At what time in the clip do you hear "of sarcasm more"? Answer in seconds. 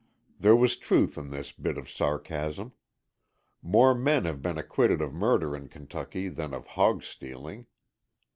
1.77-3.93